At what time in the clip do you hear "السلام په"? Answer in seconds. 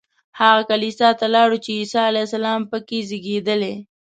2.27-2.77